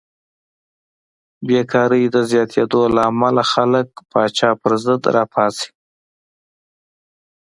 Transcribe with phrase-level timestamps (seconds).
[1.47, 5.69] بېکارۍ د زیاتېدو له امله خلک پاچا پرضد راپاڅي.